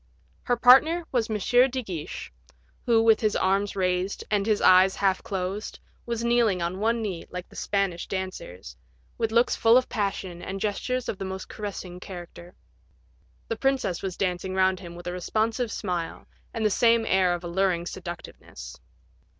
Her 0.45 0.57
partner 0.57 1.05
was 1.11 1.29
M. 1.29 1.37
de 1.37 1.83
Guiche, 1.83 2.33
who, 2.87 3.03
with 3.03 3.19
his 3.19 3.35
arms 3.35 3.75
raised, 3.75 4.23
and 4.31 4.47
his 4.47 4.59
eyes 4.59 4.95
half 4.95 5.21
closed, 5.21 5.79
was 6.07 6.23
kneeling 6.25 6.59
on 6.59 6.79
one 6.79 7.03
knee, 7.03 7.27
like 7.29 7.47
the 7.49 7.55
Spanish 7.55 8.07
dancers, 8.07 8.75
with 9.19 9.31
looks 9.31 9.55
full 9.55 9.77
of 9.77 9.89
passion, 9.89 10.41
and 10.41 10.59
gestures 10.59 11.07
of 11.07 11.19
the 11.19 11.25
most 11.25 11.49
caressing 11.49 11.99
character. 11.99 12.55
The 13.47 13.57
princess 13.57 14.01
was 14.01 14.17
dancing 14.17 14.55
round 14.55 14.79
him 14.79 14.95
with 14.95 15.05
a 15.05 15.11
responsive 15.13 15.71
smile, 15.71 16.25
and 16.51 16.65
the 16.65 16.71
same 16.71 17.05
air 17.05 17.35
of 17.35 17.43
alluring 17.43 17.85
seductiveness. 17.85 18.79